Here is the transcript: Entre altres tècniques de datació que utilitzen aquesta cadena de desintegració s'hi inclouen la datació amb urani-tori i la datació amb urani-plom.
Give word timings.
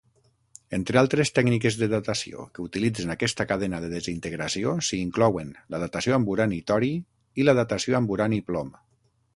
Entre 0.75 0.99
altres 1.01 1.31
tècniques 1.39 1.75
de 1.81 1.89
datació 1.91 2.45
que 2.55 2.63
utilitzen 2.69 3.13
aquesta 3.15 3.47
cadena 3.51 3.83
de 3.85 3.91
desintegració 3.93 4.75
s'hi 4.89 5.01
inclouen 5.09 5.53
la 5.75 5.85
datació 5.87 6.19
amb 6.19 6.35
urani-tori 6.37 6.93
i 7.43 7.49
la 7.51 7.59
datació 7.63 8.01
amb 8.03 8.19
urani-plom. 8.19 8.77